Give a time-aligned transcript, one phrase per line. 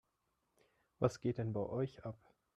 [0.97, 2.17] Was geht denn bei euch ab?